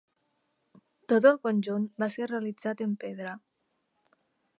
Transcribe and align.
Tot 1.11 1.27
el 1.31 1.37
conjunt 1.43 1.85
va 2.03 2.07
ser 2.15 2.29
realitzat 2.31 2.81
en 2.87 2.97
pedra. 3.05 3.35